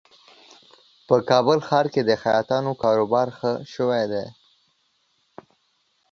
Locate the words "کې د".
1.93-2.11